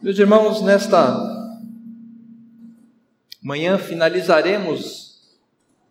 [0.00, 0.96] Meus irmãos, nesta
[3.42, 5.36] manhã finalizaremos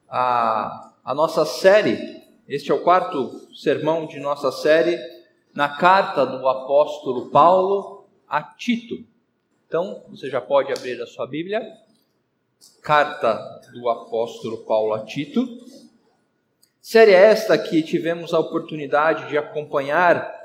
[0.08, 2.24] a, a nossa série.
[2.48, 4.98] Este é o quarto sermão de nossa série
[5.54, 8.96] na carta do apóstolo Paulo a Tito.
[9.68, 11.62] Então, você já pode abrir a sua Bíblia.
[12.82, 13.38] Carta
[13.74, 15.46] do apóstolo Paulo a Tito.
[16.82, 20.37] Série esta que tivemos a oportunidade de acompanhar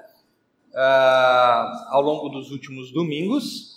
[0.73, 3.73] uh, ao longo dos últimos domingos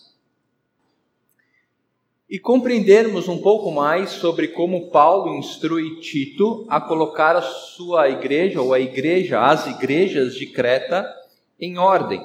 [2.30, 8.62] e compreendermos um pouco mais sobre como Paulo instrui Tito a colocar a sua igreja
[8.62, 11.06] ou a igreja, as igrejas de Creta
[11.60, 12.22] em ordem.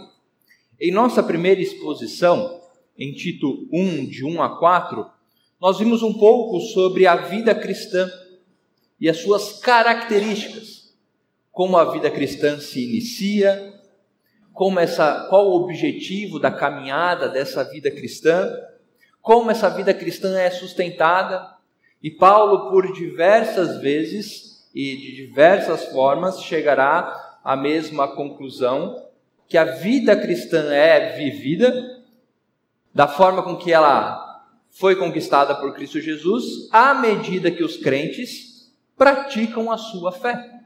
[0.81, 2.63] Em nossa primeira exposição,
[2.99, 5.07] em Tito 1, de 1 a 4,
[5.61, 8.11] nós vimos um pouco sobre a vida cristã
[8.99, 10.95] e as suas características,
[11.53, 13.80] como a vida cristã se inicia,
[14.61, 18.47] como essa, qual o objetivo da caminhada dessa vida cristã,
[19.23, 21.57] como essa vida cristã é sustentada.
[22.03, 29.03] E Paulo, por diversas vezes e de diversas formas, chegará à mesma conclusão
[29.49, 31.73] que a vida cristã é vivida
[32.95, 38.71] da forma com que ela foi conquistada por Cristo Jesus, à medida que os crentes
[38.95, 40.60] praticam a sua fé.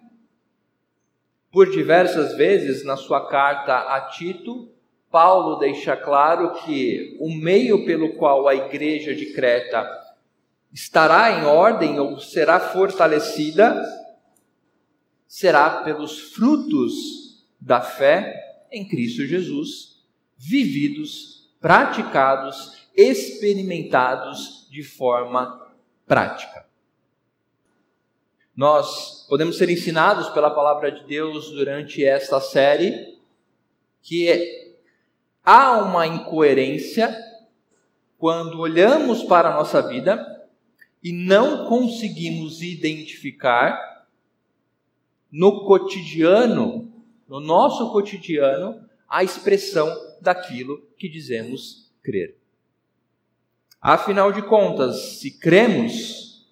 [1.55, 4.73] Por diversas vezes na sua carta a Tito,
[5.09, 9.89] Paulo deixa claro que o meio pelo qual a igreja de Creta
[10.73, 13.81] estará em ordem ou será fortalecida
[15.29, 20.05] será pelos frutos da fé em Cristo Jesus,
[20.37, 25.73] vividos, praticados, experimentados de forma
[26.05, 26.67] prática.
[28.57, 33.19] Nós podemos ser ensinados pela palavra de Deus durante esta série
[34.01, 34.77] que
[35.45, 37.13] há uma incoerência
[38.17, 40.49] quando olhamos para a nossa vida
[41.03, 44.07] e não conseguimos identificar
[45.31, 46.93] no cotidiano,
[47.29, 52.37] no nosso cotidiano, a expressão daquilo que dizemos crer.
[53.81, 56.47] Afinal de contas, se cremos,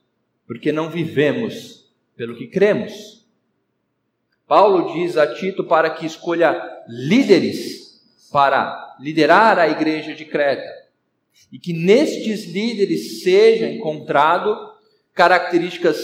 [0.47, 1.82] porque não vivemos
[2.23, 3.27] pelo que cremos.
[4.47, 6.57] Paulo diz a Tito para que escolha
[6.87, 8.01] líderes
[8.31, 10.73] para liderar a igreja de Creta
[11.51, 14.57] e que nestes líderes seja encontrado
[15.13, 15.99] características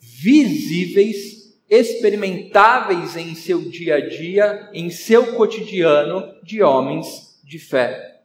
[0.00, 8.20] visíveis, experimentáveis em seu dia a dia, em seu cotidiano de homens de fé,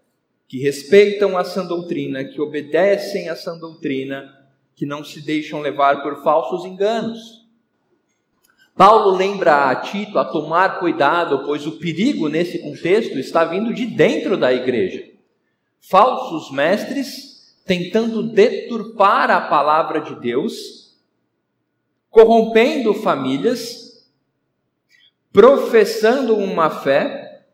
[0.48, 4.38] que respeitam a sã doutrina, que obedecem a sã doutrina,
[4.76, 7.39] que não se deixam levar por falsos enganos
[8.76, 13.86] Paulo lembra a Tito a tomar cuidado, pois o perigo nesse contexto está vindo de
[13.86, 15.04] dentro da igreja.
[15.82, 17.30] Falsos mestres
[17.66, 20.98] tentando deturpar a palavra de Deus,
[22.10, 24.08] corrompendo famílias,
[25.32, 27.46] professando uma fé.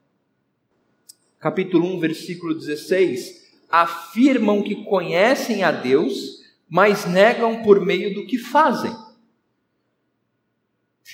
[1.39, 8.37] Capítulo 1, versículo 16: afirmam que conhecem a Deus, mas negam por meio do que
[8.37, 8.95] fazem.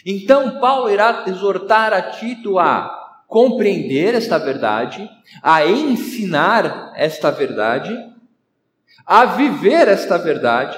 [0.06, 5.10] Então, Paulo irá exortar a Tito a compreender esta verdade,
[5.42, 7.96] a ensinar esta verdade,
[9.06, 10.78] a viver esta verdade.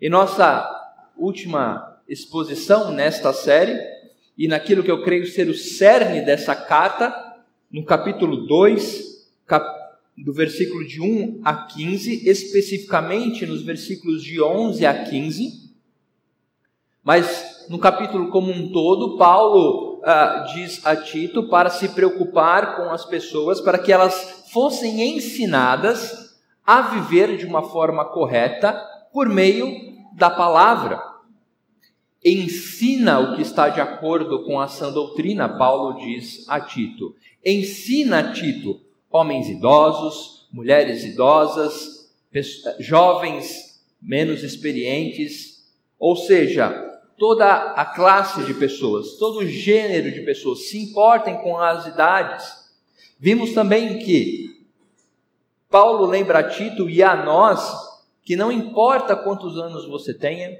[0.00, 0.68] Em nossa
[1.16, 3.78] última exposição nesta série,
[4.36, 7.14] e naquilo que eu creio ser o cerne dessa carta,
[7.70, 9.64] no capítulo 2, cap...
[10.16, 15.61] do versículo de 1 a 15, especificamente nos versículos de 11 a 15,
[17.02, 22.90] mas no capítulo como um todo, Paulo ah, diz a Tito para se preocupar com
[22.90, 26.32] as pessoas, para que elas fossem ensinadas
[26.64, 28.72] a viver de uma forma correta
[29.12, 29.68] por meio
[30.14, 31.02] da palavra.
[32.24, 37.16] Ensina o que está de acordo com a sã doutrina, Paulo diz a Tito.
[37.44, 38.80] Ensina, Tito,
[39.10, 42.12] homens idosos, mulheres idosas,
[42.78, 45.68] jovens menos experientes,
[45.98, 46.91] ou seja,
[47.22, 52.52] toda a classe de pessoas, todo o gênero de pessoas, se importem com as idades.
[53.16, 54.66] Vimos também que
[55.70, 57.62] Paulo lembra a Tito e a nós
[58.24, 60.50] que não importa quantos anos você tenha,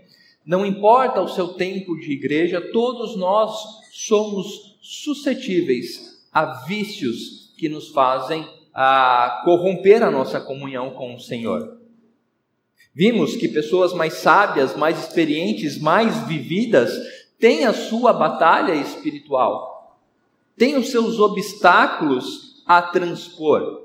[0.46, 3.52] não importa o seu tempo de igreja, todos nós
[3.90, 11.81] somos suscetíveis a vícios que nos fazem a corromper a nossa comunhão com o Senhor.
[12.94, 16.92] Vimos que pessoas mais sábias, mais experientes, mais vividas
[17.38, 19.98] têm a sua batalha espiritual,
[20.56, 23.82] têm os seus obstáculos a transpor.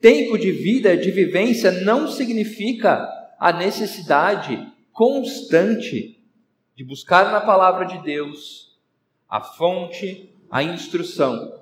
[0.00, 3.06] Tempo de vida, de vivência, não significa
[3.38, 6.18] a necessidade constante
[6.74, 8.78] de buscar na palavra de Deus
[9.28, 11.57] a fonte, a instrução.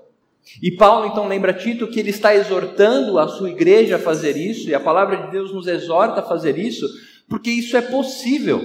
[0.63, 4.69] E Paulo então lembra Tito que ele está exortando a sua igreja a fazer isso,
[4.69, 6.87] e a palavra de Deus nos exorta a fazer isso,
[7.29, 8.63] porque isso é possível.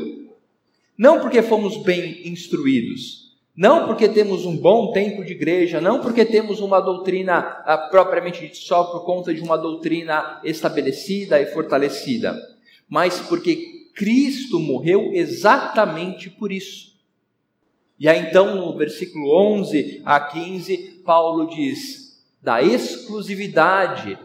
[0.98, 6.24] Não porque fomos bem instruídos, não porque temos um bom tempo de igreja, não porque
[6.24, 12.40] temos uma doutrina ah, propriamente dita só por conta de uma doutrina estabelecida e fortalecida,
[12.88, 16.91] mas porque Cristo morreu exatamente por isso.
[18.02, 24.18] E aí então no versículo 11 a 15, Paulo diz da exclusividade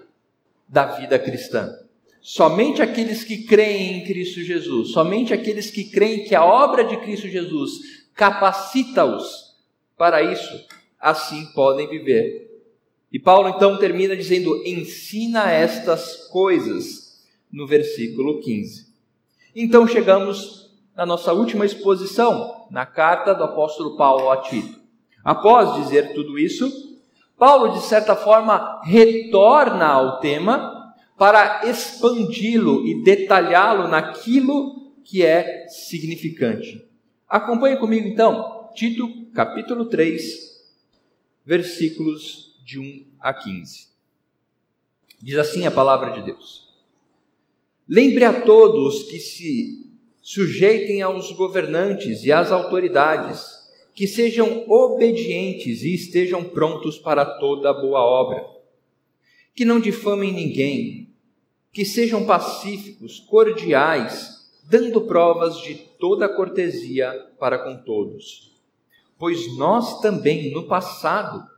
[0.66, 1.78] da vida cristã.
[2.22, 6.96] Somente aqueles que creem em Cristo Jesus, somente aqueles que creem que a obra de
[6.96, 9.54] Cristo Jesus capacita-os
[9.94, 10.66] para isso,
[10.98, 12.64] assim podem viver.
[13.12, 18.86] E Paulo então termina dizendo: ensina estas coisas, no versículo 15.
[19.54, 24.80] Então chegamos na nossa última exposição, na carta do apóstolo Paulo a Tito.
[25.24, 26.70] Após dizer tudo isso,
[27.38, 36.86] Paulo, de certa forma, retorna ao tema para expandi-lo e detalhá-lo naquilo que é significante.
[37.28, 40.22] Acompanhe comigo então, Tito, capítulo 3,
[41.44, 43.88] versículos de 1 a 15.
[45.20, 46.72] Diz assim a palavra de Deus:
[47.88, 49.85] Lembre a todos que se
[50.26, 53.46] sujeitem aos governantes e às autoridades,
[53.94, 58.44] que sejam obedientes e estejam prontos para toda boa obra.
[59.54, 61.14] Que não difamem ninguém,
[61.72, 68.52] que sejam pacíficos, cordiais, dando provas de toda cortesia para com todos.
[69.16, 71.48] Pois nós também, no passado,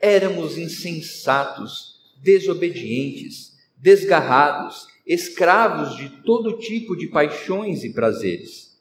[0.00, 8.78] éramos insensatos, desobedientes, desgarrados, escravos de todo tipo de paixões e prazeres,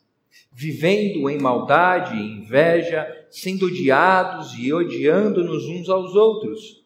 [0.51, 6.83] vivendo em maldade e inveja, sendo odiados e odiando-nos uns aos outros.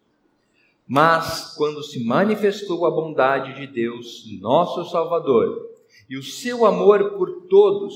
[0.88, 5.72] Mas quando se manifestou a bondade de Deus, nosso Salvador,
[6.08, 7.96] e o seu amor por todos,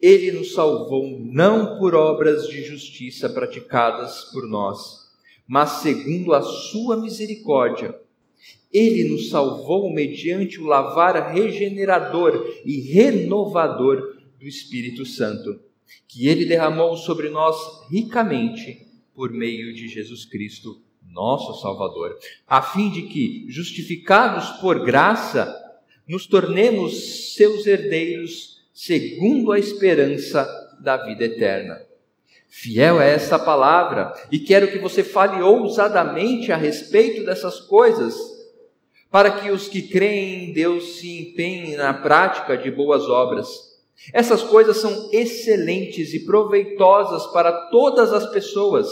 [0.00, 5.06] ele nos salvou não por obras de justiça praticadas por nós,
[5.46, 7.98] mas segundo a sua misericórdia.
[8.72, 15.60] Ele nos salvou mediante o lavar regenerador e renovador do Espírito Santo,
[16.06, 17.56] que ele derramou sobre nós
[17.90, 25.54] ricamente por meio de Jesus Cristo nosso Salvador, a fim de que, justificados por graça,
[26.06, 30.46] nos tornemos seus herdeiros segundo a esperança
[30.80, 31.80] da vida eterna.
[32.48, 38.14] Fiel é esta palavra, e quero que você fale ousadamente a respeito dessas coisas,
[39.10, 43.48] para que os que creem em Deus se empenhem na prática de boas obras.
[44.12, 48.88] Essas coisas são excelentes e proveitosas para todas as pessoas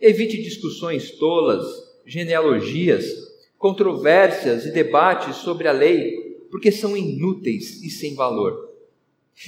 [0.00, 1.64] Evite discussões tolas,
[2.04, 3.06] genealogias,
[3.56, 8.74] controvérsias e debates sobre a lei, porque são inúteis e sem valor.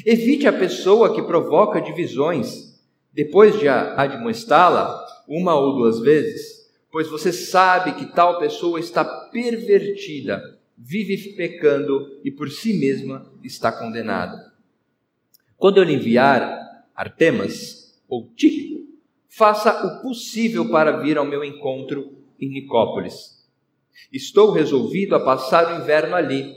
[0.07, 2.79] Evite a pessoa que provoca divisões,
[3.13, 6.58] depois de admoestá-la uma ou duas vezes,
[6.91, 13.71] pois você sabe que tal pessoa está pervertida, vive pecando e por si mesma está
[13.73, 14.53] condenada.
[15.57, 18.87] Quando eu lhe enviar Artemas ou Tíquico,
[19.29, 23.39] faça o possível para vir ao meu encontro em Nicópolis.
[24.13, 26.55] Estou resolvido a passar o inverno ali.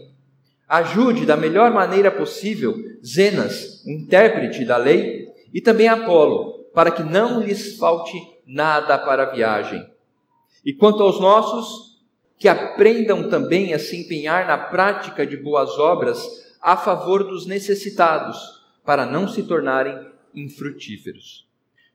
[0.68, 7.04] Ajude da melhor maneira possível Zenas, o intérprete da lei, e também Apolo, para que
[7.04, 9.91] não lhes falte nada para a viagem.
[10.66, 12.02] E quanto aos nossos,
[12.38, 16.20] que aprendam também a se empenhar na prática de boas obras
[16.62, 18.38] a favor dos necessitados,
[18.84, 21.48] para não se tornarem infrutíferos.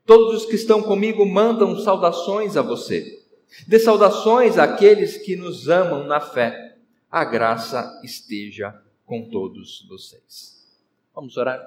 [0.05, 3.25] Todos os que estão comigo mandam saudações a você.
[3.67, 6.77] Dê saudações àqueles que nos amam na fé.
[7.11, 8.73] A graça esteja
[9.05, 10.65] com todos vocês.
[11.13, 11.61] Vamos orar?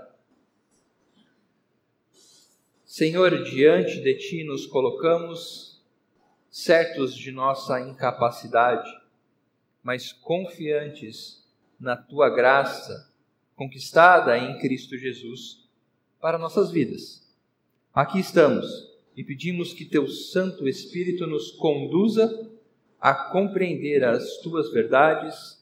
[2.84, 5.69] Senhor, diante de Ti nos colocamos,
[6.50, 8.90] certos de nossa incapacidade,
[9.82, 13.10] mas confiantes na Tua graça
[13.54, 15.68] conquistada em Cristo Jesus
[16.20, 17.26] para nossas vidas.
[17.94, 22.50] Aqui estamos e pedimos que Teu Santo Espírito nos conduza
[23.00, 25.58] a compreender as Tuas verdades,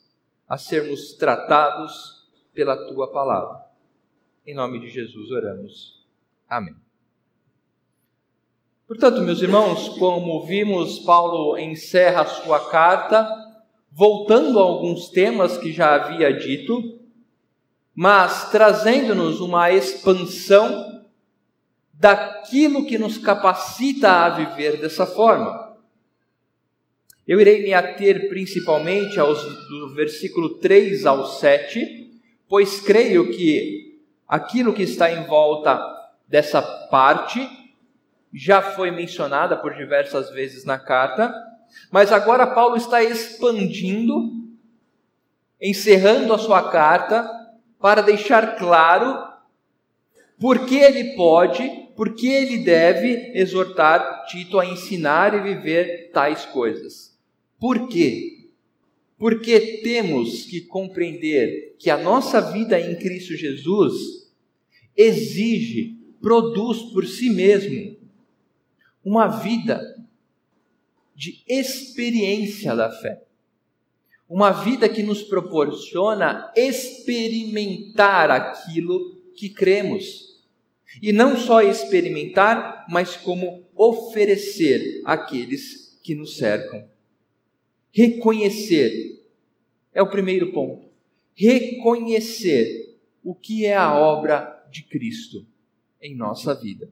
[0.48, 3.64] a sermos tratados pela Tua palavra.
[4.46, 6.04] Em nome de Jesus oramos.
[6.48, 6.87] Amém.
[8.88, 13.28] Portanto, meus irmãos, como vimos, Paulo encerra a sua carta,
[13.92, 16.98] voltando a alguns temas que já havia dito,
[17.94, 21.04] mas trazendo-nos uma expansão
[21.92, 25.76] daquilo que nos capacita a viver dessa forma.
[27.26, 32.10] Eu irei me ater principalmente aos do versículo 3 ao 7,
[32.48, 35.78] pois creio que aquilo que está em volta
[36.26, 37.57] dessa parte
[38.32, 41.32] já foi mencionada por diversas vezes na carta,
[41.90, 44.30] mas agora Paulo está expandindo,
[45.60, 47.28] encerrando a sua carta,
[47.80, 49.26] para deixar claro
[50.38, 56.44] por que ele pode, por que ele deve exortar Tito a ensinar e viver tais
[56.46, 57.16] coisas.
[57.58, 58.50] Por quê?
[59.16, 64.28] Porque temos que compreender que a nossa vida em Cristo Jesus
[64.96, 67.97] exige, produz por si mesmo
[69.04, 69.80] uma vida
[71.14, 73.22] de experiência da fé.
[74.28, 80.38] Uma vida que nos proporciona experimentar aquilo que cremos.
[81.02, 86.88] E não só experimentar, mas como oferecer àqueles que nos cercam.
[87.90, 89.24] Reconhecer
[89.92, 90.88] é o primeiro ponto.
[91.34, 95.46] Reconhecer o que é a obra de Cristo
[96.00, 96.90] em nossa vida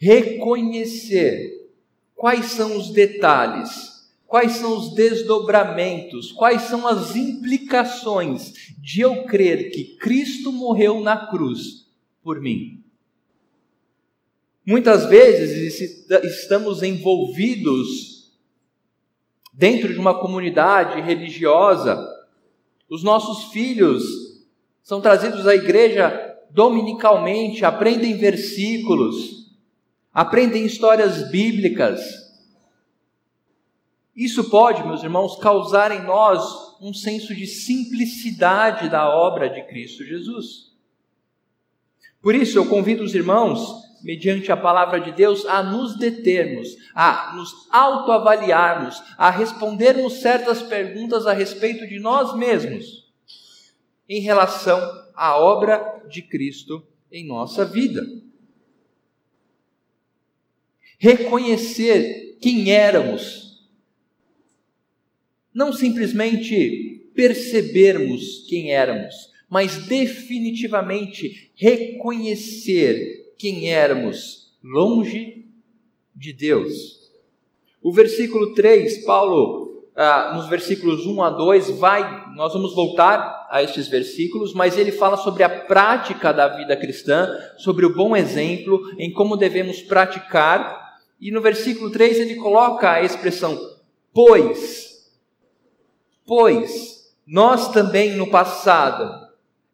[0.00, 1.68] reconhecer
[2.14, 9.70] quais são os detalhes, quais são os desdobramentos, quais são as implicações de eu crer
[9.70, 11.86] que Cristo morreu na cruz
[12.22, 12.82] por mim.
[14.64, 15.80] Muitas vezes
[16.22, 18.38] estamos envolvidos
[19.52, 22.08] dentro de uma comunidade religiosa,
[22.88, 24.02] os nossos filhos
[24.82, 29.39] são trazidos à igreja dominicalmente, aprendem versículos,
[30.12, 32.00] aprendem histórias bíblicas.
[34.14, 36.42] Isso pode, meus irmãos, causar em nós
[36.80, 40.70] um senso de simplicidade da obra de Cristo Jesus.
[42.20, 43.60] Por isso, eu convido os irmãos,
[44.02, 51.26] mediante a palavra de Deus, a nos determos, a nos autoavaliarmos, a respondermos certas perguntas
[51.26, 53.08] a respeito de nós mesmos,
[54.08, 54.80] em relação
[55.14, 58.02] à obra de Cristo em nossa vida
[61.00, 63.58] reconhecer quem éramos,
[65.52, 69.14] não simplesmente percebermos quem éramos,
[69.48, 75.46] mas definitivamente reconhecer quem éramos longe
[76.14, 77.10] de Deus.
[77.82, 83.62] O versículo 3, Paulo, ah, nos versículos 1 a 2, vai, nós vamos voltar a
[83.62, 87.26] estes versículos, mas ele fala sobre a prática da vida cristã,
[87.56, 90.89] sobre o bom exemplo, em como devemos praticar
[91.20, 93.58] e no versículo 3 ele coloca a expressão
[94.12, 95.10] pois.
[96.26, 99.28] Pois nós também no passado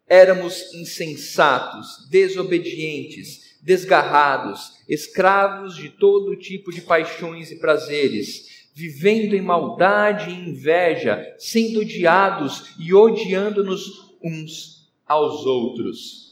[0.08, 10.30] éramos insensatos, desobedientes, desgarrados, escravos de todo tipo de paixões e prazeres, vivendo em maldade
[10.30, 16.25] e inveja, sendo odiados e odiando-nos uns aos outros.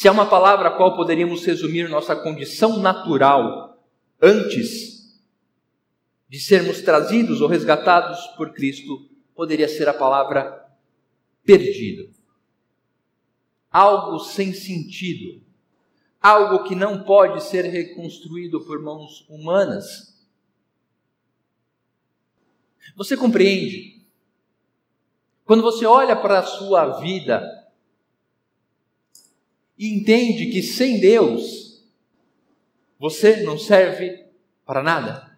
[0.00, 3.84] Se há uma palavra a qual poderíamos resumir nossa condição natural
[4.18, 5.20] antes
[6.26, 10.66] de sermos trazidos ou resgatados por Cristo, poderia ser a palavra
[11.44, 12.14] perdido.
[13.70, 15.44] Algo sem sentido,
[16.18, 20.18] algo que não pode ser reconstruído por mãos humanas.
[22.96, 24.02] Você compreende?
[25.44, 27.59] Quando você olha para a sua vida,
[29.80, 31.82] e entende que sem Deus
[32.98, 34.26] você não serve
[34.66, 35.34] para nada.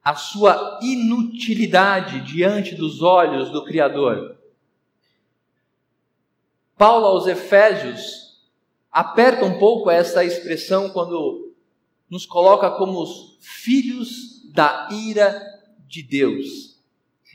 [0.00, 4.38] A sua inutilidade diante dos olhos do Criador.
[6.76, 8.40] Paulo aos Efésios
[8.92, 11.56] aperta um pouco essa expressão quando
[12.08, 15.42] nos coloca como os filhos da ira
[15.88, 16.77] de Deus.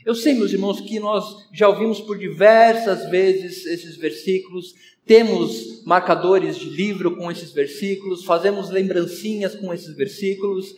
[0.04, 4.74] Eu sei, meus irmãos, que nós já ouvimos por diversas vezes esses versículos,
[5.06, 10.74] temos marcadores de livro com esses versículos, fazemos lembrancinhas com esses versículos,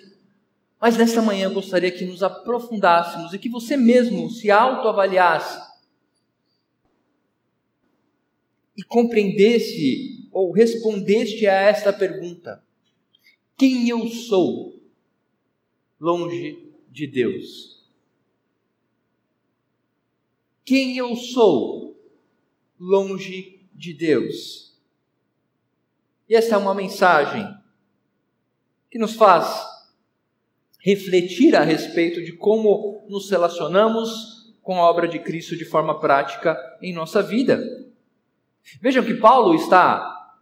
[0.81, 5.61] mas nesta manhã eu gostaria que nos aprofundássemos e que você mesmo se autoavaliasse
[8.77, 12.63] e compreendesse ou respondesse a esta pergunta:
[13.57, 14.81] Quem eu sou
[15.99, 16.59] longe
[16.91, 17.76] de Deus?
[20.67, 21.97] Quem eu sou
[22.79, 24.77] longe de Deus.
[26.29, 27.49] E essa é uma mensagem
[28.91, 29.65] que nos faz
[30.81, 36.59] refletir a respeito de como nos relacionamos com a obra de Cristo de forma prática
[36.83, 37.63] em nossa vida.
[38.81, 40.35] Vejam que Paulo está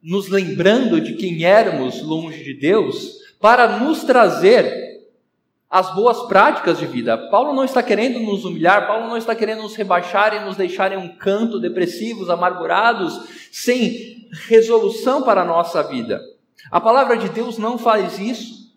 [0.00, 4.81] nos lembrando de quem éramos longe de Deus para nos trazer
[5.72, 7.16] as boas práticas de vida.
[7.30, 10.92] Paulo não está querendo nos humilhar, Paulo não está querendo nos rebaixar e nos deixar
[10.92, 13.18] em um canto depressivos, amargurados,
[13.50, 16.20] sem resolução para a nossa vida.
[16.70, 18.70] A palavra de Deus não faz isso,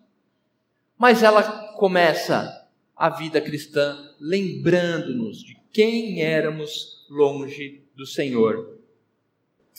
[0.98, 8.80] mas ela começa a vida cristã lembrando-nos de quem éramos longe do Senhor.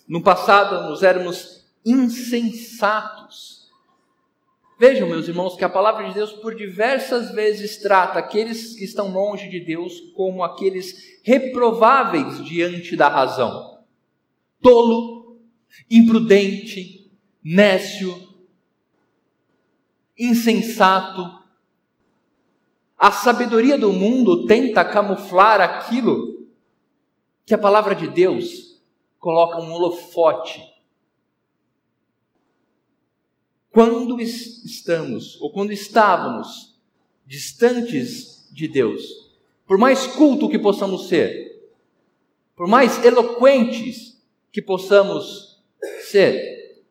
[0.06, 3.55] No passado, nós éramos insensatos
[4.78, 9.10] Vejam, meus irmãos, que a palavra de Deus por diversas vezes trata aqueles que estão
[9.10, 13.78] longe de Deus como aqueles reprováveis diante da razão.
[14.60, 15.38] Tolo,
[15.90, 17.10] imprudente,
[17.42, 18.14] nécio,
[20.18, 21.24] insensato.
[22.98, 26.46] A sabedoria do mundo tenta camuflar aquilo
[27.46, 28.78] que a palavra de Deus
[29.18, 30.75] coloca um holofote
[33.76, 36.74] quando estamos, ou quando estávamos,
[37.26, 39.30] distantes de Deus,
[39.66, 41.68] por mais culto que possamos ser,
[42.56, 44.18] por mais eloquentes
[44.50, 45.62] que possamos
[46.08, 46.86] ser,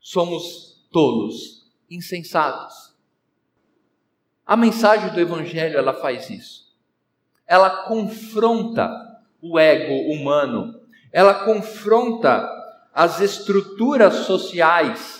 [0.00, 2.94] somos tolos, insensatos.
[4.46, 6.74] A mensagem do Evangelho ela faz isso.
[7.46, 8.88] Ela confronta
[9.42, 10.80] o ego humano,
[11.12, 12.48] ela confronta
[12.94, 15.19] as estruturas sociais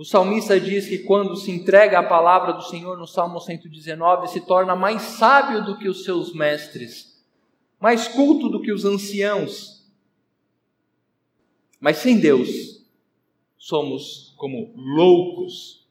[0.00, 4.40] o salmista diz que quando se entrega a palavra do Senhor no Salmo 119, se
[4.40, 7.22] torna mais sábio do que os seus mestres,
[7.78, 9.86] mais culto do que os anciãos.
[11.78, 12.48] Mas sem Deus,
[13.58, 15.86] somos como loucos.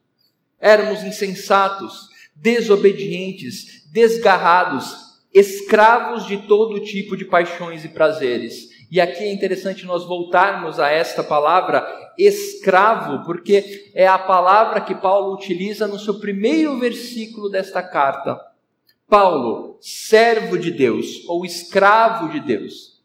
[0.60, 8.69] Éramos insensatos, desobedientes, desgarrados, escravos de todo tipo de paixões e prazeres.
[8.92, 11.86] E aqui é interessante nós voltarmos a esta palavra
[12.18, 18.40] escravo, porque é a palavra que Paulo utiliza no seu primeiro versículo desta carta.
[19.08, 23.00] Paulo, servo de Deus ou escravo de Deus.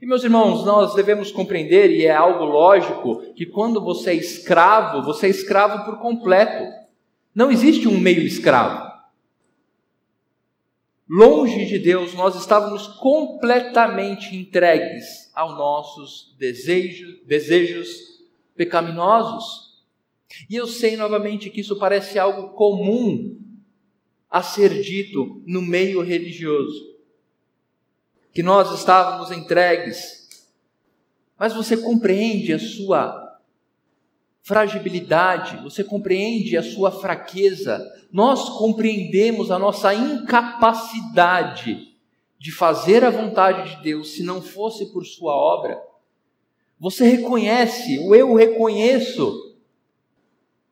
[0.00, 5.02] E meus irmãos, nós devemos compreender, e é algo lógico, que quando você é escravo,
[5.02, 6.64] você é escravo por completo.
[7.34, 8.81] Não existe um meio escravo.
[11.14, 17.86] Longe de Deus, nós estávamos completamente entregues aos nossos desejos, desejos
[18.56, 19.84] pecaminosos.
[20.48, 23.38] E eu sei novamente que isso parece algo comum
[24.30, 26.96] a ser dito no meio religioso.
[28.32, 30.46] Que nós estávamos entregues.
[31.38, 33.21] Mas você compreende a sua
[34.42, 37.80] fragilidade, você compreende a sua fraqueza,
[38.12, 41.92] nós compreendemos a nossa incapacidade
[42.38, 45.80] de fazer a vontade de Deus se não fosse por Sua obra.
[46.78, 49.52] Você reconhece, ou eu reconheço,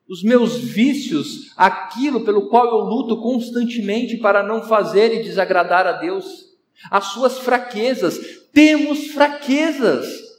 [0.08, 5.92] os meus vícios, aquilo pelo qual eu luto constantemente para não fazer e desagradar a
[5.92, 6.50] Deus,
[6.90, 8.18] as suas fraquezas.
[8.52, 10.29] Temos fraquezas.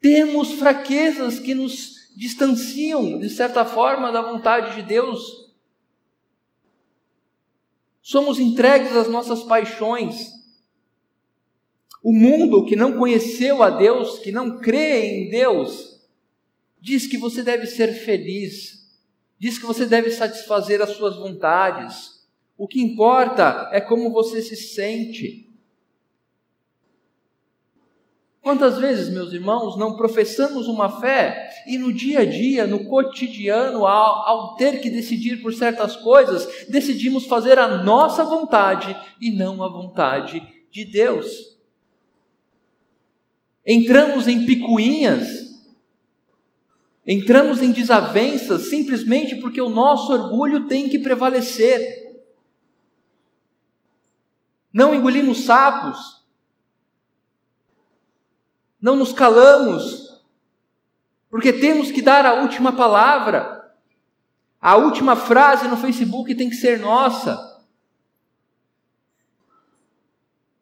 [0.00, 5.48] Temos fraquezas que nos distanciam, de certa forma, da vontade de Deus.
[8.00, 10.32] Somos entregues às nossas paixões.
[12.02, 16.00] O mundo que não conheceu a Deus, que não crê em Deus,
[16.80, 18.88] diz que você deve ser feliz,
[19.38, 22.26] diz que você deve satisfazer as suas vontades.
[22.56, 25.47] O que importa é como você se sente.
[28.48, 33.84] Quantas vezes, meus irmãos, não professamos uma fé e no dia a dia, no cotidiano,
[33.84, 39.62] ao, ao, ter que decidir por certas coisas, decidimos fazer a nossa vontade e não
[39.62, 41.58] a vontade de Deus?
[43.66, 45.28] Entramos em picuinhas,
[47.06, 52.18] entramos em desavenças simplesmente porque o nosso orgulho tem que prevalecer.
[54.72, 56.17] Não engolimos sapos
[58.80, 60.22] não nos calamos,
[61.30, 63.58] porque temos que dar a última palavra.
[64.60, 67.58] A última frase no Facebook tem que ser nossa.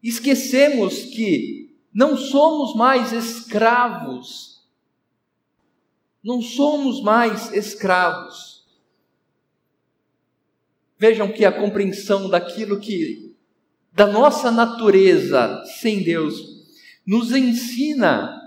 [0.03, 4.65] Esquecemos que não somos mais escravos.
[6.23, 8.67] Não somos mais escravos.
[10.99, 13.35] Vejam que a compreensão daquilo que,
[13.93, 16.56] da nossa natureza sem Deus,
[17.07, 18.43] nos ensina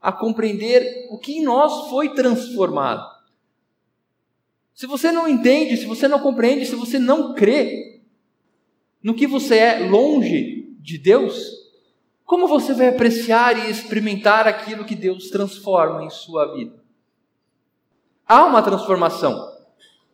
[0.00, 3.04] a compreender o que em nós foi transformado.
[4.74, 8.02] Se você não entende, se você não compreende, se você não crê
[9.02, 11.64] no que você é longe de Deus,
[12.24, 16.82] como você vai apreciar e experimentar aquilo que Deus transforma em sua vida?
[18.26, 19.52] Há uma transformação.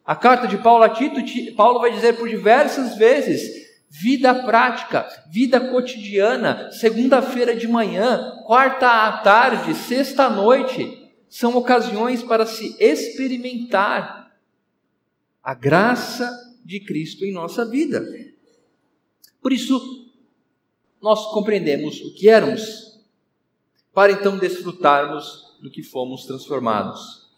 [0.05, 1.21] A carta de Paulo a Tito,
[1.55, 3.60] Paulo vai dizer por diversas vezes
[3.91, 12.23] vida prática, vida cotidiana, segunda-feira de manhã, quarta à tarde, sexta à noite, são ocasiões
[12.23, 14.33] para se experimentar
[15.43, 16.31] a graça
[16.65, 18.07] de Cristo em nossa vida.
[19.43, 20.09] Por isso,
[21.03, 23.01] nós compreendemos o que éramos,
[23.93, 27.29] para então desfrutarmos do que fomos transformados.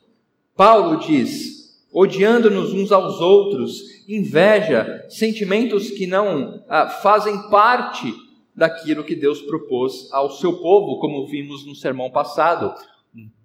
[0.55, 1.62] Paulo diz:
[1.93, 8.15] odiando-nos uns aos outros, inveja, sentimentos que não ah, fazem parte
[8.55, 12.75] daquilo que Deus propôs ao seu povo, como vimos no sermão passado.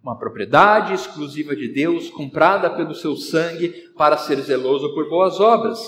[0.02, 5.80] Uma propriedade exclusiva de Deus, comprada pelo seu sangue, para ser zeloso por boas obras.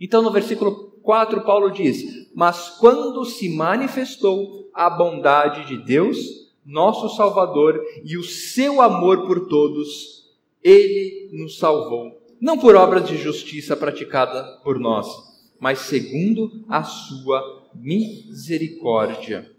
[0.00, 6.18] Então, no versículo 4, Paulo diz: Mas quando se manifestou a bondade de Deus,
[6.64, 10.15] nosso Salvador, e o seu amor por todos,
[10.66, 15.06] ele nos salvou, não por obras de justiça praticada por nós,
[15.60, 19.54] mas segundo a sua misericórdia.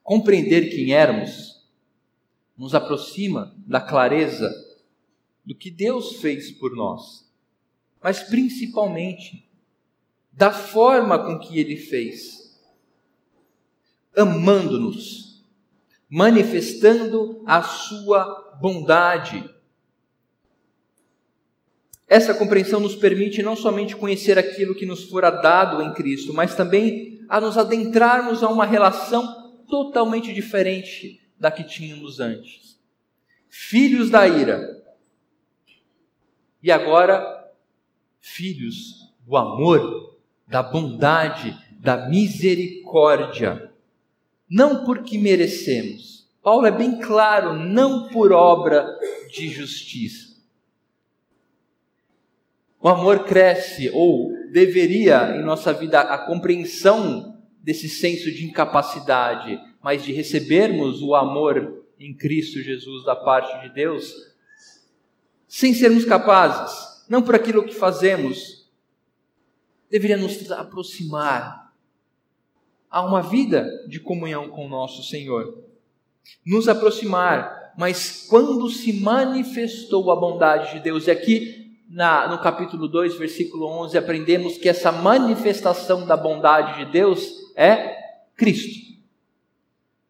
[0.00, 1.66] Compreender quem éramos
[2.56, 4.48] nos aproxima da clareza
[5.44, 7.28] do que Deus fez por nós,
[8.00, 9.44] mas principalmente
[10.30, 12.56] da forma com que ele fez,
[14.16, 15.27] amando-nos,
[16.08, 19.48] manifestando a sua bondade.
[22.06, 26.54] Essa compreensão nos permite não somente conhecer aquilo que nos fora dado em Cristo, mas
[26.54, 32.80] também a nos adentrarmos a uma relação totalmente diferente da que tínhamos antes.
[33.48, 34.82] Filhos da ira.
[36.62, 37.52] E agora,
[38.20, 40.16] filhos do amor,
[40.46, 43.67] da bondade, da misericórdia.
[44.48, 48.98] Não porque merecemos, Paulo é bem claro, não por obra
[49.30, 50.28] de justiça.
[52.80, 60.02] O amor cresce, ou deveria em nossa vida a compreensão desse senso de incapacidade, mas
[60.04, 64.10] de recebermos o amor em Cristo Jesus da parte de Deus,
[65.46, 68.70] sem sermos capazes, não por aquilo que fazemos,
[69.90, 71.67] deveria nos aproximar
[72.90, 75.68] a uma vida de comunhão com o nosso Senhor
[76.44, 82.88] nos aproximar, mas quando se manifestou a bondade de Deus, e aqui na, no capítulo
[82.88, 87.96] 2, versículo 11, aprendemos que essa manifestação da bondade de Deus é
[88.36, 88.88] Cristo.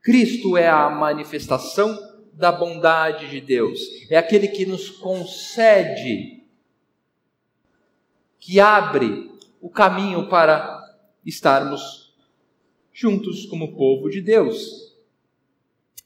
[0.02, 1.96] Cristo é a manifestação
[2.32, 6.44] da bondade de Deus, é aquele que nos concede,
[8.38, 10.80] que abre o caminho para
[11.26, 12.07] estarmos
[13.00, 14.92] juntos como povo de Deus.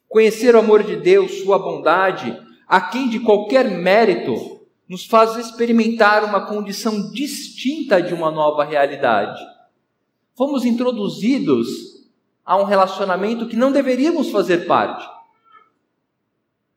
[0.07, 6.22] Conhecer o amor de Deus, sua bondade, a quem de qualquer mérito nos faz experimentar
[6.22, 9.40] uma condição distinta de uma nova realidade.
[10.37, 11.66] Fomos introduzidos
[12.44, 15.09] a um relacionamento que não deveríamos fazer parte.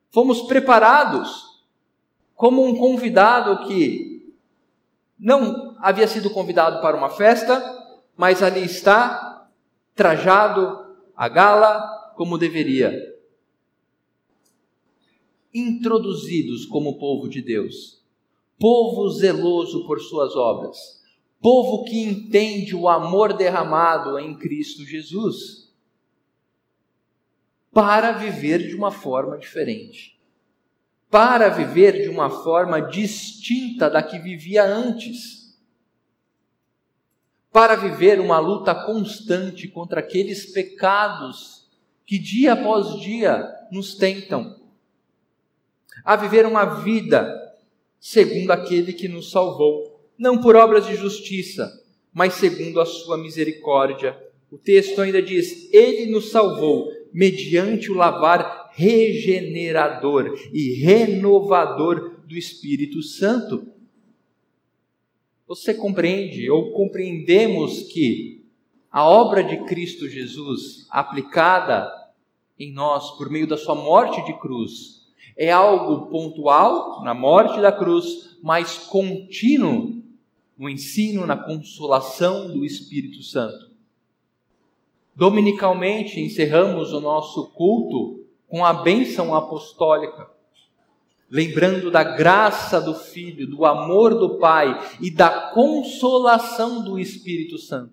[0.08, 1.60] Fomos preparados
[2.34, 4.34] como um convidado que
[5.18, 7.62] não havia sido convidado para uma festa,
[8.16, 9.35] mas ali está,
[9.96, 12.92] trajado a gala como deveria.
[15.52, 18.04] Introduzidos como povo de Deus,
[18.58, 21.02] povo zeloso por suas obras,
[21.40, 25.72] povo que entende o amor derramado em Cristo Jesus,
[27.72, 30.20] para viver de uma forma diferente,
[31.10, 35.45] para viver de uma forma distinta da que vivia antes,
[37.56, 41.66] para viver uma luta constante contra aqueles pecados
[42.04, 44.60] que dia após dia nos tentam
[46.04, 47.34] a viver uma vida
[47.98, 54.14] segundo aquele que nos salvou, não por obras de justiça, mas segundo a sua misericórdia.
[54.50, 63.02] O texto ainda diz: Ele nos salvou mediante o lavar regenerador e renovador do Espírito
[63.02, 63.66] Santo.
[65.46, 68.44] Você compreende ou compreendemos que
[68.90, 71.88] a obra de Cristo Jesus, aplicada
[72.58, 75.06] em nós por meio da sua morte de cruz,
[75.36, 80.02] é algo pontual na morte da cruz, mas contínuo
[80.58, 83.70] no ensino, na consolação do Espírito Santo.
[85.14, 90.28] Dominicalmente encerramos o nosso culto com a bênção apostólica,
[91.30, 97.92] lembrando da graça do Filho, do amor do Pai e da consolação do Espírito Santo.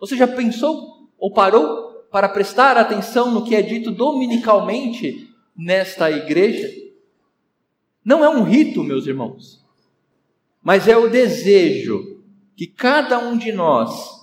[0.00, 6.68] Você já pensou ou parou para prestar atenção no que é dito dominicalmente nesta igreja?
[8.04, 9.64] Não é um rito, meus irmãos,
[10.60, 12.20] mas é o desejo
[12.56, 14.22] que cada um de nós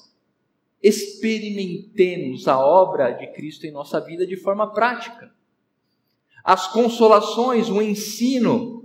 [0.82, 5.34] experimentemos a obra de Cristo em nossa vida de forma prática.
[6.44, 8.80] As consolações, o ensino,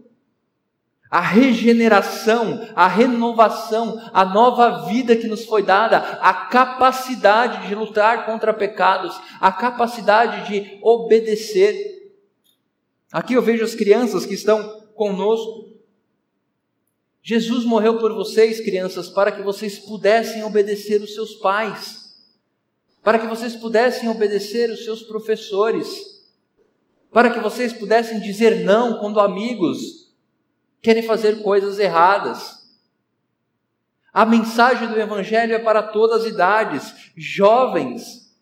[1.15, 8.27] a regeneração, a renovação, a nova vida que nos foi dada, a capacidade de lutar
[8.27, 12.13] contra pecados, a capacidade de obedecer.
[13.13, 15.73] Aqui eu vejo as crianças que estão conosco.
[17.23, 22.13] Jesus morreu por vocês, crianças, para que vocês pudessem obedecer os seus pais,
[23.05, 26.14] para que vocês pudessem obedecer os seus professores,
[27.15, 30.13] para que vocês pudessem dizer não quando amigos
[30.83, 32.69] querem fazer coisas erradas.
[34.13, 38.35] A mensagem do Evangelho é para todas as idades, jovens.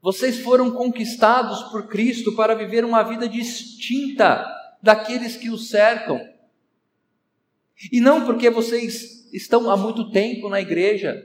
[0.00, 4.42] Vocês foram conquistados por Cristo para viver uma vida distinta
[4.82, 6.18] daqueles que o cercam.
[7.92, 11.22] E não porque vocês estão há muito tempo na igreja,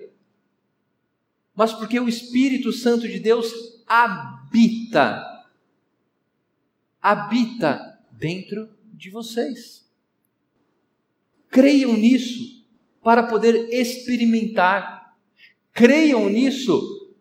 [1.56, 3.50] mas porque o Espírito Santo de Deus
[3.88, 5.35] habita,
[7.06, 9.88] habita dentro de vocês.
[11.52, 12.66] Creiam nisso
[13.04, 15.16] para poder experimentar.
[15.72, 17.14] Creiam nisso,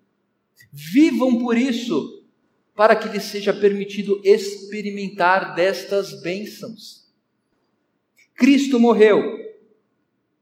[0.72, 2.24] vivam por isso,
[2.74, 7.12] para que lhes seja permitido experimentar destas bênçãos.
[8.34, 9.38] Cristo morreu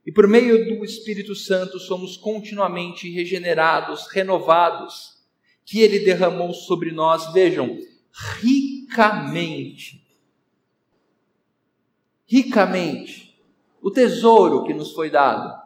[0.05, 5.21] e por meio do Espírito Santo somos continuamente regenerados, renovados,
[5.65, 7.77] que ele derramou sobre nós, vejam,
[8.13, 10.03] ricamente
[12.33, 13.39] ricamente
[13.79, 15.61] o tesouro que nos foi dado,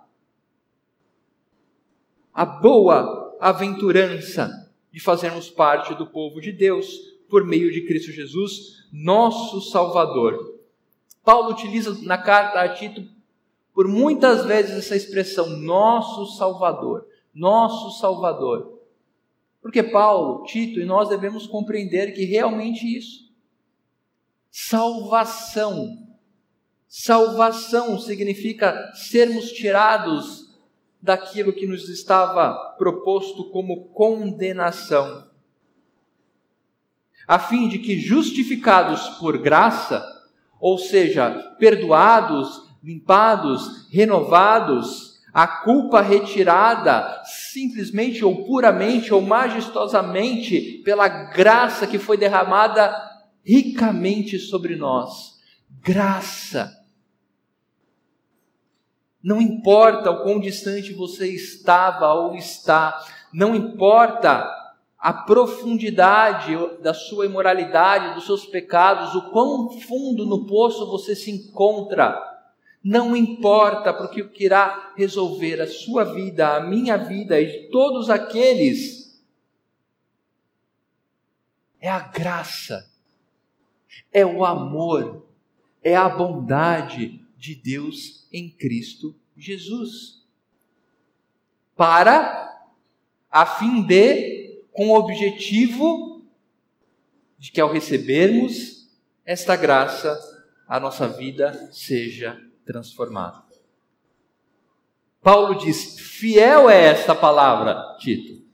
[2.33, 6.87] a boa aventurança de fazermos parte do povo de Deus
[7.29, 10.59] por meio de Cristo Jesus, nosso Salvador.
[11.23, 13.01] Paulo utiliza na carta a Tito
[13.73, 18.76] por muitas vezes essa expressão, nosso Salvador, nosso Salvador.
[19.61, 23.31] Porque Paulo, Tito e nós devemos compreender que realmente isso,
[24.49, 26.07] salvação,
[26.87, 30.57] Salvação significa sermos tirados
[31.01, 35.27] daquilo que nos estava proposto como condenação,
[37.27, 40.03] a fim de que, justificados por graça,
[40.61, 51.85] ou seja, perdoados, limpados, renovados, a culpa retirada simplesmente ou puramente ou majestosamente pela graça
[51.85, 52.95] que foi derramada
[53.45, 55.37] ricamente sobre nós.
[55.81, 56.77] Graça
[59.27, 62.97] não importa o quão distante você estava ou está,
[63.33, 64.49] não importa
[64.97, 71.29] a profundidade da sua imoralidade, dos seus pecados, o quão fundo no poço você se
[71.29, 72.17] encontra,
[72.87, 77.69] não importa, porque o que irá resolver a sua vida, a minha vida e de
[77.69, 79.21] todos aqueles
[81.81, 82.89] é a graça,
[84.09, 85.27] é o amor,
[85.83, 90.25] é a bondade de Deus em Cristo Jesus.
[91.75, 92.71] Para,
[93.29, 96.25] a fim de, com o objetivo
[97.37, 98.87] de que ao recebermos
[99.25, 100.17] esta graça,
[100.65, 103.41] a nossa vida seja transformada.
[105.21, 108.45] Paulo diz: fiel é esta palavra, Tito.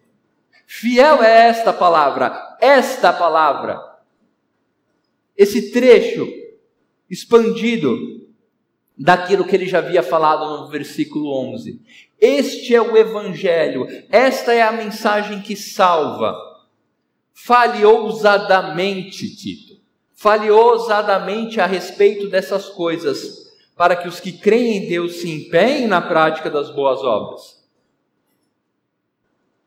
[0.66, 3.82] Fiel é esta palavra, esta palavra.
[5.36, 6.28] Esse trecho
[7.10, 8.24] expandido
[8.98, 11.82] daquilo que ele já havia falado no versículo 11.
[12.20, 16.36] Este é o Evangelho, esta é a mensagem que salva.
[17.34, 19.82] Fale ousadamente, Tito,
[20.14, 23.43] fale ousadamente a respeito dessas coisas,
[23.76, 27.64] para que os que creem em Deus se empenhem na prática das boas obras.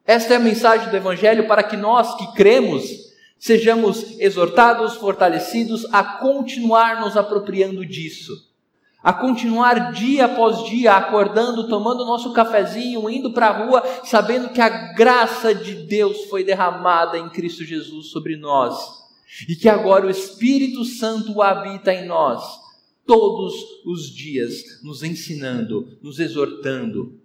[0.04, 3.06] Esta é a mensagem do Evangelho para que nós que cremos
[3.38, 8.32] sejamos exortados, fortalecidos a continuar nos apropriando disso.
[9.02, 14.60] A continuar dia após dia acordando, tomando nosso cafezinho, indo para a rua, sabendo que
[14.60, 18.76] a graça de Deus foi derramada em Cristo Jesus sobre nós.
[19.48, 22.65] E que agora o Espírito Santo habita em nós
[23.06, 27.20] todos os dias, nos ensinando, nos exortando,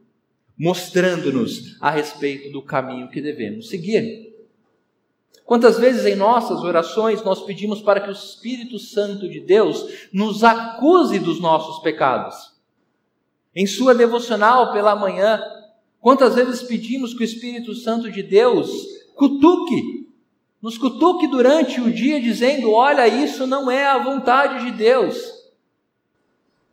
[0.58, 4.32] mostrando-nos a respeito do caminho que devemos seguir.
[5.44, 10.44] Quantas vezes em nossas orações nós pedimos para que o Espírito Santo de Deus nos
[10.44, 12.52] acuse dos nossos pecados?
[13.54, 15.42] Em sua devocional pela manhã,
[16.00, 18.72] quantas vezes pedimos que o Espírito Santo de Deus
[19.16, 20.08] cutuque,
[20.62, 25.41] nos cutuque durante o dia, dizendo: Olha, isso não é a vontade de Deus.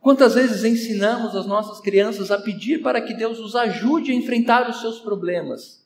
[0.01, 4.69] Quantas vezes ensinamos as nossas crianças a pedir para que Deus os ajude a enfrentar
[4.69, 5.85] os seus problemas?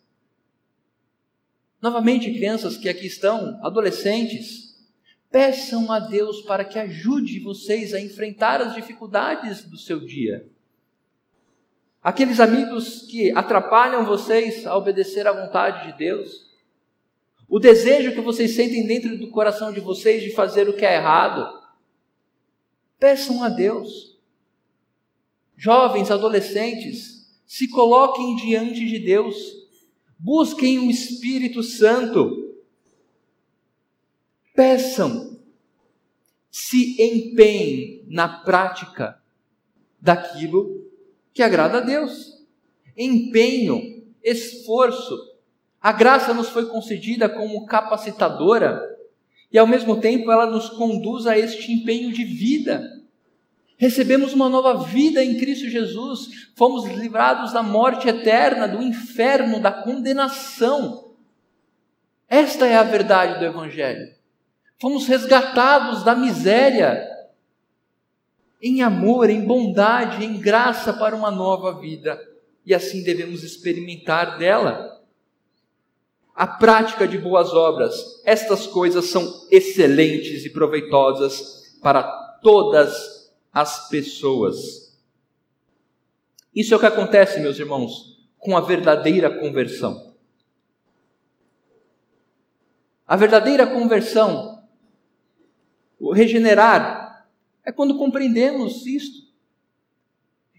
[1.82, 4.74] Novamente, crianças que aqui estão, adolescentes,
[5.32, 10.48] peçam a Deus para que ajude vocês a enfrentar as dificuldades do seu dia.
[12.02, 16.54] Aqueles amigos que atrapalham vocês a obedecer à vontade de Deus.
[17.50, 20.96] O desejo que vocês sentem dentro do coração de vocês de fazer o que é
[20.96, 21.63] errado
[23.04, 24.18] Peçam a Deus.
[25.58, 29.36] Jovens, adolescentes, se coloquem diante de Deus.
[30.18, 32.56] Busquem o Espírito Santo.
[34.56, 35.38] Peçam.
[36.50, 39.22] Se empenhem na prática
[40.00, 40.90] daquilo
[41.34, 42.42] que agrada a Deus.
[42.96, 45.14] Empenho, esforço.
[45.82, 48.93] A graça nos foi concedida como capacitadora
[49.54, 53.00] e ao mesmo tempo ela nos conduz a este empenho de vida.
[53.78, 59.72] Recebemos uma nova vida em Cristo Jesus, fomos livrados da morte eterna, do inferno, da
[59.72, 61.14] condenação.
[62.28, 64.12] Esta é a verdade do Evangelho.
[64.82, 67.08] Fomos resgatados da miséria,
[68.60, 72.20] em amor, em bondade, em graça para uma nova vida,
[72.66, 75.03] e assim devemos experimentar dela
[76.36, 78.22] a prática de boas obras.
[78.26, 82.04] Estas coisas são excelentes e proveitosas para
[82.42, 84.98] todas as pessoas.
[86.56, 90.14] Isso é o que acontece, meus irmãos, com a verdadeira conversão.
[93.08, 94.64] A verdadeira conversão,
[96.00, 97.28] o regenerar,
[97.66, 99.24] é quando compreendemos isto.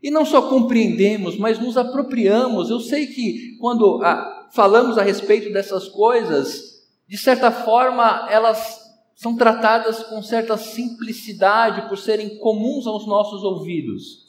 [0.03, 2.71] E não só compreendemos, mas nos apropriamos.
[2.71, 8.83] Eu sei que quando a, falamos a respeito dessas coisas, de certa forma elas
[9.15, 14.25] são tratadas com certa simplicidade por serem comuns aos nossos ouvidos.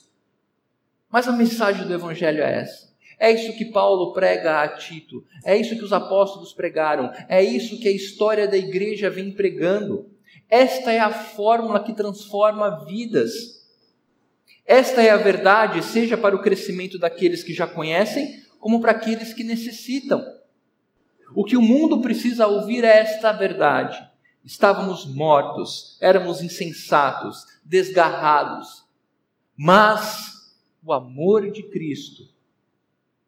[1.12, 2.94] Mas a mensagem do Evangelho é essa.
[3.20, 7.80] É isso que Paulo prega a Tito, é isso que os apóstolos pregaram, é isso
[7.80, 10.10] que a história da igreja vem pregando.
[10.50, 13.32] Esta é a fórmula que transforma vidas.
[14.66, 19.32] Esta é a verdade, seja para o crescimento daqueles que já conhecem, como para aqueles
[19.32, 20.26] que necessitam.
[21.36, 23.96] O que o mundo precisa ouvir é esta verdade.
[24.44, 28.84] Estávamos mortos, éramos insensatos, desgarrados,
[29.56, 30.52] mas
[30.84, 32.24] o amor de Cristo,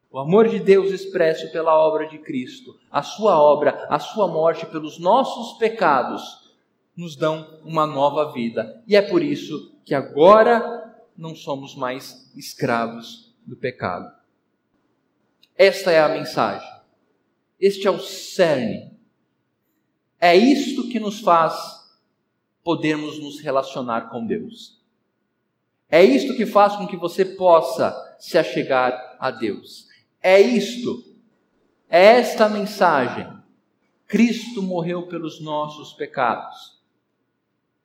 [0.10, 4.66] o amor de Deus expresso pela obra de Cristo, a sua obra, a sua morte
[4.66, 6.52] pelos nossos pecados,
[6.96, 8.84] nos dão uma nova vida.
[8.88, 14.17] E é por isso que agora não somos mais escravos do pecado.
[15.58, 16.70] Esta é a mensagem.
[17.60, 18.96] Este é o cerne.
[20.20, 21.56] É isto que nos faz
[22.64, 24.82] podermos nos relacionar com Deus.
[25.90, 29.88] É isto que faz com que você possa se achegar a Deus.
[30.22, 31.04] É isto,
[31.90, 33.28] é esta mensagem.
[34.06, 36.78] Cristo morreu pelos nossos pecados.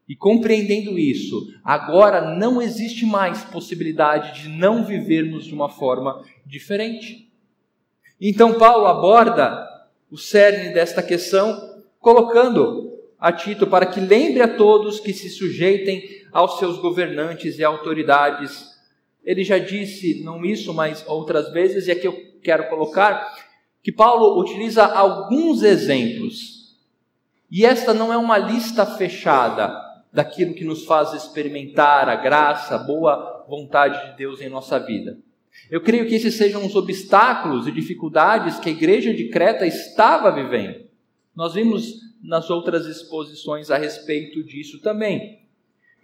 [0.09, 7.32] E compreendendo isso, agora não existe mais possibilidade de não vivermos de uma forma diferente.
[8.25, 9.69] Então, Paulo aborda
[10.09, 16.05] o cerne desta questão, colocando a Tito para que lembre a todos que se sujeitem
[16.31, 18.79] aos seus governantes e autoridades.
[19.25, 23.29] Ele já disse, não isso, mas outras vezes, e aqui eu quero colocar,
[23.83, 26.77] que Paulo utiliza alguns exemplos.
[27.51, 29.75] E esta não é uma lista fechada
[30.13, 35.19] daquilo que nos faz experimentar a graça, a boa vontade de Deus em nossa vida.
[35.71, 40.31] Eu creio que esses sejam os obstáculos e dificuldades que a igreja de Creta estava
[40.31, 40.85] vivendo.
[41.35, 45.41] Nós vimos nas outras exposições a respeito disso também.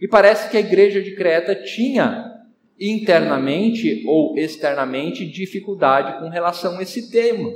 [0.00, 2.34] E parece que a igreja de Creta tinha
[2.80, 7.52] internamente ou externamente dificuldade com relação a esse tema.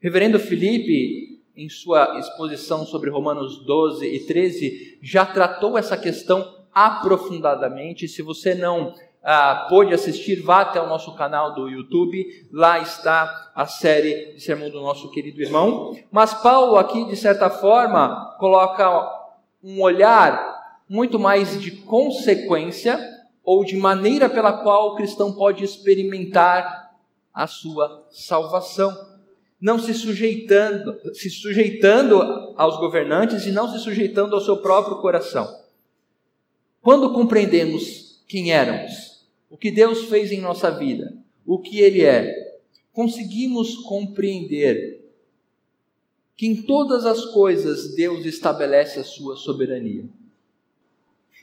[0.00, 8.08] Reverendo Felipe, em sua exposição sobre Romanos 12 e 13, já tratou essa questão aprofundadamente.
[8.08, 13.52] Se você não ah, pôde assistir, vá até o nosso canal do YouTube, lá está
[13.54, 15.96] a série de sermão do nosso querido irmão.
[16.10, 19.08] Mas Paulo aqui, de certa forma, coloca
[19.62, 20.52] um olhar
[20.88, 22.98] muito mais de consequência
[23.44, 26.90] ou de maneira pela qual o cristão pode experimentar
[27.32, 28.94] a sua salvação.
[29.60, 32.20] Não se sujeitando, se sujeitando
[32.56, 35.48] aos governantes e não se sujeitando ao seu próprio coração.
[36.80, 39.11] Quando compreendemos quem éramos,
[39.52, 41.14] o que Deus fez em nossa vida,
[41.46, 42.58] o que Ele é,
[42.90, 45.12] conseguimos compreender
[46.34, 50.06] que em todas as coisas Deus estabelece a sua soberania.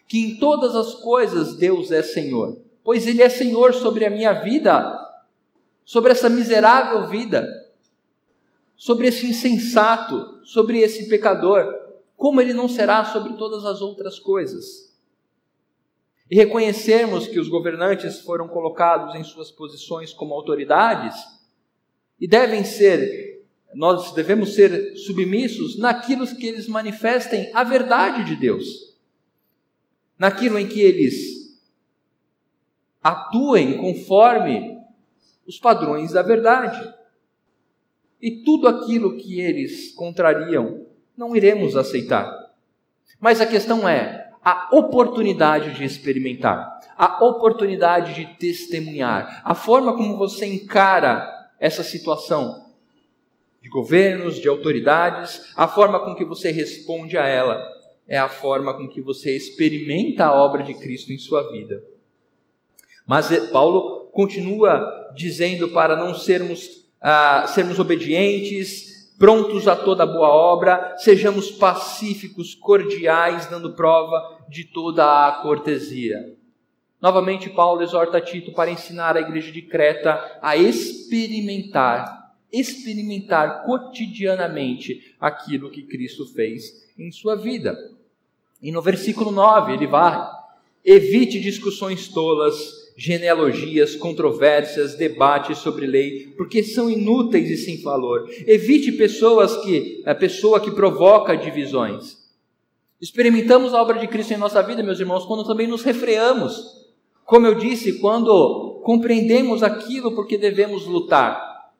[0.08, 4.34] Que em todas as coisas Deus é Senhor, pois Ele é Senhor sobre a minha
[4.34, 5.08] vida,
[5.86, 7.48] sobre essa miserável vida,
[8.76, 11.64] sobre esse insensato, sobre esse pecador,
[12.18, 14.89] como Ele não será sobre todas as outras coisas.
[16.30, 21.16] E reconhecermos que os governantes foram colocados em suas posições como autoridades
[22.20, 23.30] e devem ser
[23.74, 28.98] nós devemos ser submissos naquilo que eles manifestem a verdade de Deus,
[30.18, 31.60] naquilo em que eles
[33.02, 34.80] atuem conforme
[35.46, 36.94] os padrões da verdade.
[38.22, 42.54] E tudo aquilo que eles contrariam, não iremos aceitar.
[43.20, 50.18] Mas a questão é a oportunidade de experimentar, a oportunidade de testemunhar, a forma como
[50.18, 51.28] você encara
[51.60, 52.70] essa situação
[53.62, 57.80] de governos, de autoridades, a forma com que você responde a ela
[58.10, 61.84] é a forma com que você experimenta a obra de Cristo em sua vida.
[63.06, 70.30] Mas eh, Paulo continua dizendo para não sermos, ah, sermos obedientes, prontos a toda boa
[70.30, 76.36] obra, sejamos pacíficos, cordiais, dando prova de toda a cortesia.
[77.00, 82.20] Novamente, Paulo exorta Tito para ensinar a igreja de Creta a experimentar
[82.52, 87.78] experimentar cotidianamente aquilo que Cristo fez em sua vida.
[88.62, 90.28] E no versículo 9 ele vai:
[90.84, 98.30] evite discussões tolas, genealogias, controvérsias, debates sobre lei, porque são inúteis e sem valor.
[98.46, 102.18] Evite pessoas que a pessoa que provoca divisões.
[103.00, 106.78] Experimentamos a obra de Cristo em nossa vida, meus irmãos, quando também nos refreamos.
[107.24, 111.72] Como eu disse, quando compreendemos aquilo porque devemos lutar.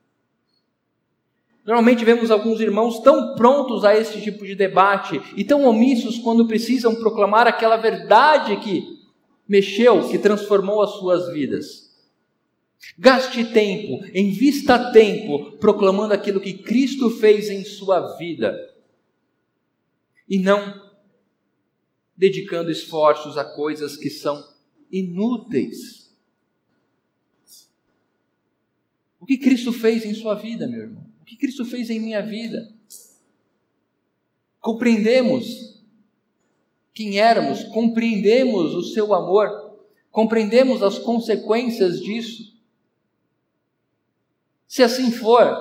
[1.66, 6.46] Normalmente vemos alguns irmãos tão prontos a esse tipo de debate e tão omissos quando
[6.46, 8.99] precisam proclamar aquela verdade que
[9.50, 11.90] mexeu, que transformou as suas vidas.
[12.98, 18.56] Gaste tempo, invista tempo proclamando aquilo que Cristo fez em sua vida
[20.28, 20.88] e não
[22.16, 24.42] dedicando esforços a coisas que são
[24.90, 26.10] inúteis.
[29.18, 31.10] O que Cristo fez em sua vida, meu irmão?
[31.30, 32.74] que Cristo fez em minha vida.
[34.58, 35.79] Compreendemos
[37.00, 39.48] quem éramos, compreendemos o seu amor,
[40.10, 42.54] compreendemos as consequências disso.
[44.68, 45.56] Se assim for,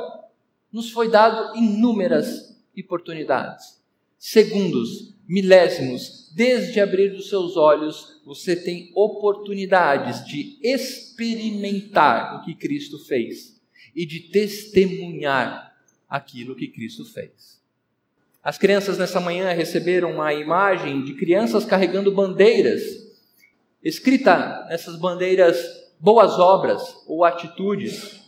[0.69, 3.81] nos foi dado inúmeras oportunidades,
[4.17, 12.99] segundos, milésimos, desde abrir os seus olhos, você tem oportunidades de experimentar o que Cristo
[12.99, 13.61] fez
[13.95, 15.73] e de testemunhar
[16.09, 17.58] aquilo que Cristo fez.
[18.43, 22.81] As crianças nessa manhã receberam uma imagem de crianças carregando bandeiras,
[23.83, 25.57] escrita nessas bandeiras
[25.99, 28.19] boas obras ou atitudes.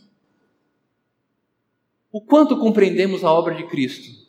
[2.12, 4.22] O quanto compreendemos a obra de Cristo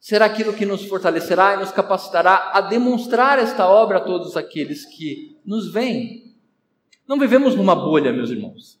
[0.00, 4.86] será aquilo que nos fortalecerá e nos capacitará a demonstrar esta obra a todos aqueles
[4.86, 6.34] que nos veem.
[7.06, 8.80] Não vivemos numa bolha, meus irmãos.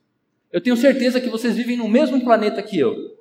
[0.50, 3.17] Eu tenho certeza que vocês vivem no mesmo planeta que eu.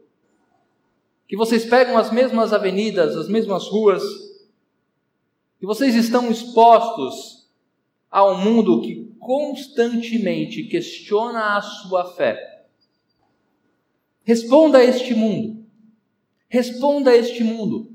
[1.27, 4.03] Que vocês pegam as mesmas avenidas, as mesmas ruas.
[5.59, 7.49] Que vocês estão expostos
[8.09, 12.65] a um mundo que constantemente questiona a sua fé.
[14.23, 15.65] Responda a este mundo.
[16.47, 17.91] Responda a este mundo.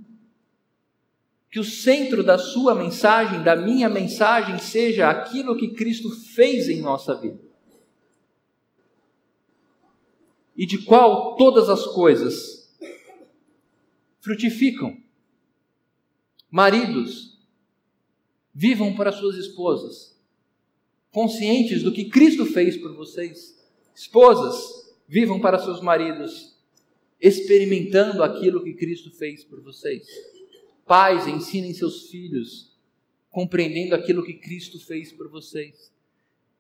[1.51, 6.81] Que o centro da sua mensagem, da minha mensagem, seja aquilo que Cristo fez em
[6.81, 7.53] nossa vida.
[10.57, 12.52] e de qual todas as coisas
[14.23, 14.97] frutificam.
[16.49, 17.41] Maridos,
[18.55, 20.17] vivam para suas esposas,
[21.11, 23.61] conscientes do que Cristo fez por vocês.
[23.95, 26.57] Esposas, vivam para seus maridos,
[27.21, 30.07] experimentando aquilo que Cristo fez por vocês.
[30.87, 32.79] Pais, ensinem seus filhos,
[33.29, 35.93] compreendendo aquilo que Cristo fez por vocês.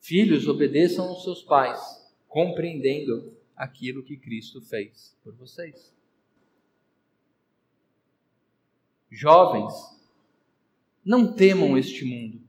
[0.00, 1.80] Filhos, obedeçam aos seus pais,
[2.26, 5.92] compreendendo aquilo que Cristo fez por vocês.
[9.14, 9.74] Jovens,
[11.04, 12.40] não temam este mundo.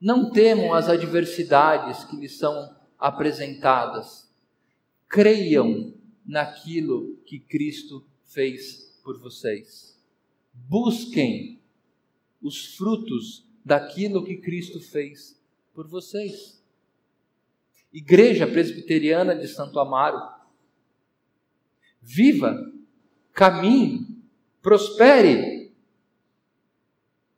[0.00, 4.32] Não temam as adversidades que lhes são apresentadas.
[5.08, 5.92] Creiam
[6.24, 10.00] naquilo que Cristo fez por vocês.
[10.54, 11.60] Busquem
[12.40, 15.42] os frutos daquilo que Cristo fez
[15.74, 16.62] por vocês.
[17.92, 20.20] Igreja Presbiteriana de Santo Amaro,
[22.00, 22.72] viva,
[23.32, 24.15] caminhe,
[24.66, 25.70] prospere,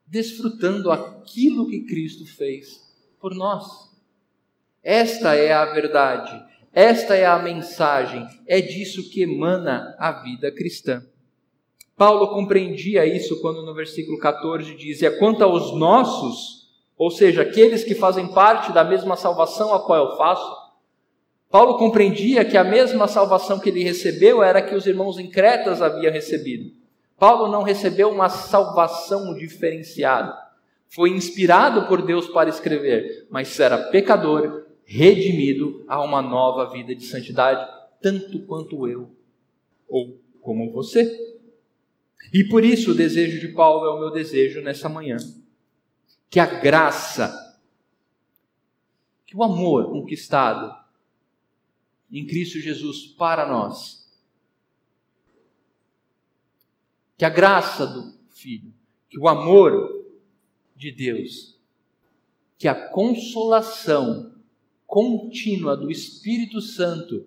[0.07, 3.67] desfrutando aquilo que Cristo fez por nós.
[4.83, 11.05] Esta é a verdade, esta é a mensagem, é disso que emana a vida cristã.
[11.95, 17.95] Paulo compreendia isso quando no versículo 14 dizia: quanto aos nossos, ou seja, aqueles que
[17.95, 20.51] fazem parte da mesma salvação a qual eu faço,
[21.51, 25.83] Paulo compreendia que a mesma salvação que ele recebeu era que os irmãos em Cretas
[25.83, 26.78] haviam recebido.
[27.19, 30.37] Paulo não recebeu uma salvação diferenciada.
[30.89, 37.05] Foi inspirado por Deus para escrever, mas era pecador, redimido a uma nova vida de
[37.05, 37.69] santidade,
[38.01, 39.11] tanto quanto eu
[39.89, 41.37] ou como você.
[42.33, 45.17] E por isso o desejo de Paulo é o meu desejo nessa manhã.
[46.31, 47.59] Que a graça,
[49.27, 50.75] que o amor conquistado
[52.11, 53.98] em Cristo Jesus para nós,
[57.19, 58.73] que a graça do Filho,
[59.11, 60.07] que o amor
[60.77, 61.59] de Deus,
[62.57, 64.33] que a consolação
[64.87, 67.27] contínua do Espírito Santo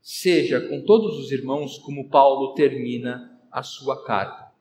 [0.00, 4.54] seja com todos os irmãos, como Paulo termina a sua carta.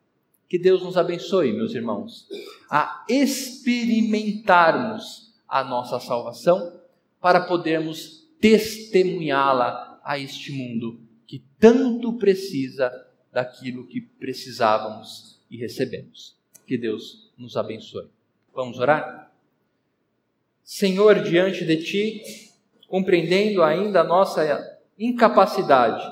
[0.50, 2.28] Que Deus nos abençoe, meus irmãos,
[2.70, 6.80] a experimentarmos a nossa salvação
[7.22, 12.92] para podermos testemunhá-la a este mundo que tanto precisa
[13.34, 16.38] daquilo que precisávamos e recebemos.
[16.68, 18.08] Que Deus nos abençoe.
[18.54, 19.32] Vamos orar?
[20.64, 22.22] Senhor, diante de Ti,
[22.88, 26.04] compreendendo ainda a nossa incapacidade,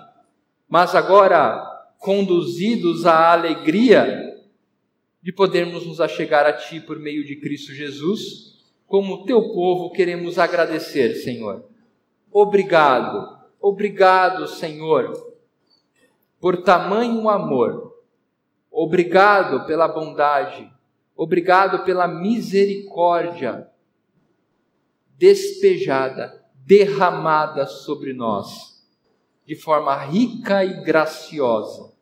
[0.67, 1.63] mas agora
[1.99, 4.27] conduzidos à alegria
[5.21, 8.59] de podermos nos achegar a Ti por meio de Cristo Jesus.
[8.87, 11.63] Como Teu povo, queremos agradecer, Senhor.
[12.31, 15.30] Obrigado, obrigado, Senhor,
[16.41, 17.95] por tamanho amor.
[18.69, 20.69] Obrigado pela bondade,
[21.15, 23.69] obrigado pela misericórdia
[25.17, 28.71] despejada, derramada sobre nós
[29.45, 31.93] de forma rica e graciosa.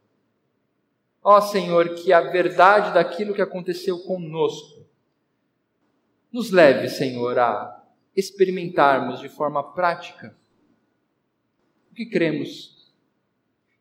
[1.21, 4.87] Ó Senhor, que a verdade daquilo que aconteceu conosco
[6.31, 7.83] nos leve, Senhor, a
[8.15, 10.37] experimentarmos de forma prática
[11.91, 12.78] o que cremos.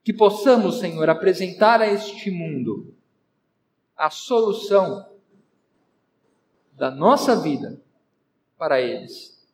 [0.09, 2.95] Que possamos, Senhor, apresentar a este mundo
[3.95, 5.07] a solução
[6.73, 7.79] da nossa vida
[8.57, 9.47] para eles.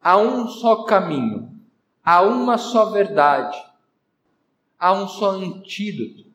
[0.00, 1.60] Há um só caminho,
[2.04, 3.60] há uma só verdade,
[4.78, 6.30] há um só antídoto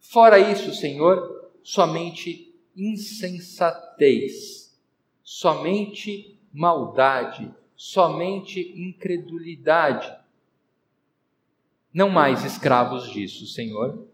[0.00, 4.76] Fora isso, Senhor, somente insensatez,
[5.22, 10.25] somente maldade, somente incredulidade.
[11.96, 14.06] Não mais escravos disso, Senhor.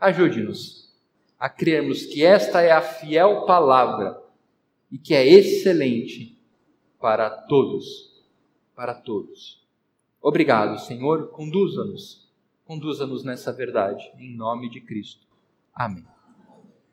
[0.00, 0.90] Ajude-nos
[1.38, 4.18] a crermos que esta é a fiel palavra
[4.90, 6.38] e que é excelente
[6.98, 8.24] para todos,
[8.74, 9.62] para todos.
[10.22, 12.24] Obrigado, Senhor, conduza-nos
[12.64, 15.26] Conduza-nos nessa verdade, em nome de Cristo.
[15.74, 16.13] Amém.